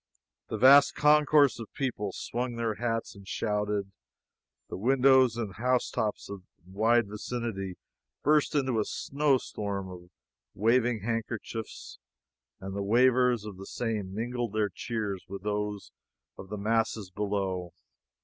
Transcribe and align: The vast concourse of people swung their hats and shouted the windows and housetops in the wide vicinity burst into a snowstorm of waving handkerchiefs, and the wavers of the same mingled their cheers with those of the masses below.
The 0.47 0.57
vast 0.57 0.95
concourse 0.95 1.59
of 1.59 1.71
people 1.75 2.11
swung 2.11 2.55
their 2.55 2.73
hats 2.73 3.13
and 3.13 3.27
shouted 3.27 3.91
the 4.67 4.75
windows 4.77 5.37
and 5.37 5.53
housetops 5.53 6.27
in 6.27 6.37
the 6.65 6.71
wide 6.71 7.07
vicinity 7.07 7.77
burst 8.23 8.55
into 8.55 8.79
a 8.79 8.83
snowstorm 8.83 9.91
of 9.91 10.09
waving 10.55 11.01
handkerchiefs, 11.01 11.99
and 12.59 12.75
the 12.75 12.81
wavers 12.81 13.45
of 13.45 13.57
the 13.57 13.67
same 13.67 14.15
mingled 14.15 14.53
their 14.53 14.69
cheers 14.73 15.23
with 15.29 15.43
those 15.43 15.91
of 16.35 16.49
the 16.49 16.57
masses 16.57 17.11
below. 17.11 17.71